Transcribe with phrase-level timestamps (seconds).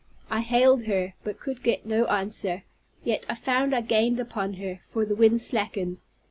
[0.31, 2.63] I hailed her, but could get no answer;
[3.03, 6.01] yet I found I gained upon her, for the wind slackened.